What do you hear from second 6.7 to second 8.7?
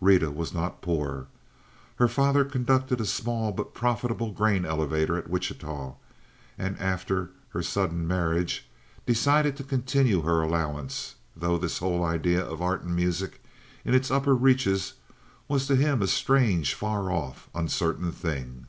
after her sudden marriage,